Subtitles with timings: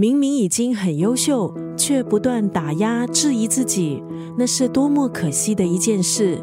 [0.00, 4.02] 明明已经很优秀，却不断打压、质疑自己，
[4.34, 6.42] 那是多么可惜的一件事。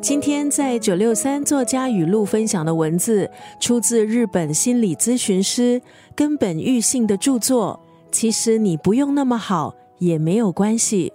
[0.00, 3.28] 今天在九六三作家语录分享的文字，
[3.58, 5.82] 出自日本心理咨询师
[6.14, 7.80] 根本玉信的著作。
[8.12, 11.12] 其实你不用那么好，也没有关系。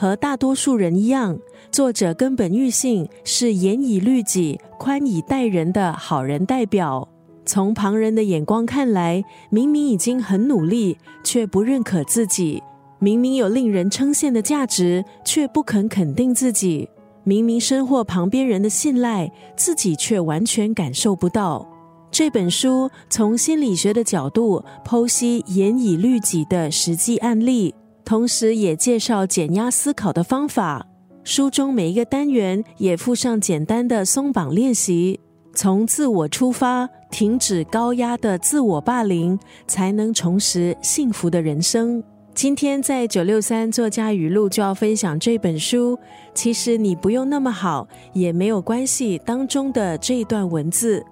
[0.00, 1.36] 和大多数人一样，
[1.72, 7.08] 作者根本玉信是严以律己、宽以待人的好人代表。
[7.44, 12.62] 从旁人的眼光看来，明明已经很努力，却不认可自己；
[13.00, 16.88] 明明有令人称羡的价值，却不肯肯定自己。
[17.24, 21.68] 明明深获旁边人的信赖，自己却完全感受不到。
[22.12, 27.74] 这本书从心理学的角度剖析严以律己的实际案例，
[28.08, 30.86] 同时也介绍减压思考的方法。
[31.24, 35.20] 书中每一个单元也附上简单的松绑练习，
[35.52, 42.02] 从自我出发，停止高压的自我霸凌，才能重拾幸福的人生。
[42.32, 45.98] 今天在九六三作家语录就要分享这本书。
[46.32, 49.18] 其实你不用那么好，也没有关系。
[49.18, 51.04] 当中的这一段文字，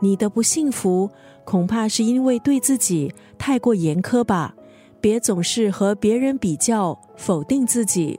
[0.00, 1.08] 你的不幸福
[1.46, 4.54] 恐怕是因为对自己太过严苛吧？
[5.06, 8.18] 别总是和别人比较，否定自己。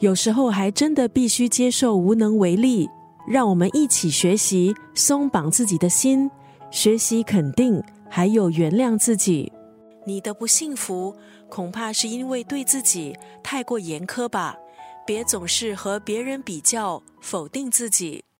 [0.00, 2.88] 有时候还真的必须接受无能为力。
[3.24, 6.28] 让我们一起学习松绑自己的心，
[6.72, 7.80] 学习肯定，
[8.10, 9.52] 还有原谅自己。
[10.04, 11.14] 你的不幸福。
[11.48, 14.56] 恐怕是因为对自己太过严苛吧，
[15.06, 18.24] 别总是和别人比较，否定自己。